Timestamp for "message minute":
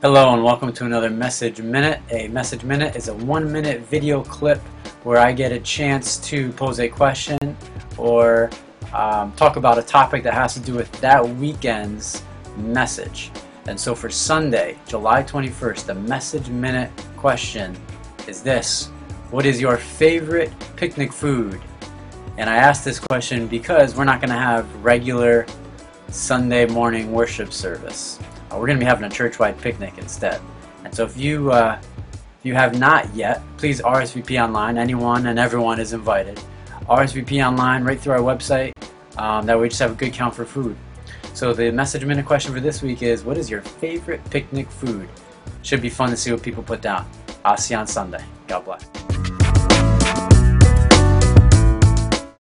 1.10-2.00, 2.28-2.94, 15.96-16.92, 41.70-42.26